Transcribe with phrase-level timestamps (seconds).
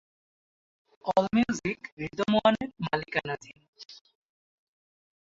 [1.05, 3.57] All music rhythm ওয়ানের মালিকানাধীন।